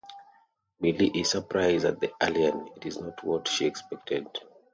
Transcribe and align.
Milly 0.79 1.09
is 1.13 1.29
surprised 1.29 1.85
at 1.85 1.99
the 1.99 2.11
alien, 2.23 2.69
it 2.75 2.87
is 2.87 2.97
not 2.99 3.23
what 3.23 3.47
she 3.47 3.67
expected. 3.67 4.25